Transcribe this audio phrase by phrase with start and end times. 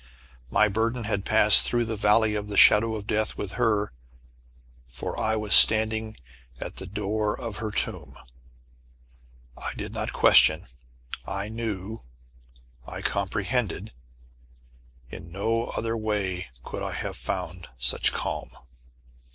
[0.49, 3.93] My burden had passed through the Valley of the Shadow of Death with her
[4.87, 6.15] for I was standing
[6.59, 8.15] at the door of her tomb!
[9.55, 10.65] I did not question.
[11.27, 12.01] I knew,
[12.87, 13.91] I comprehended.
[15.11, 18.49] In no other way could I have found such calm.